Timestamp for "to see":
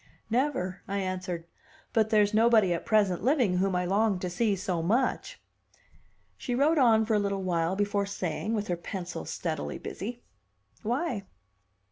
4.21-4.55